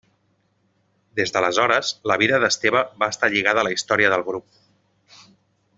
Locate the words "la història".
3.69-4.11